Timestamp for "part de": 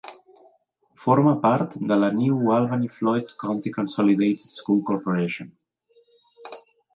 1.43-1.97